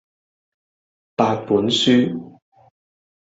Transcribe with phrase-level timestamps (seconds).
[1.15, 2.41] 八本書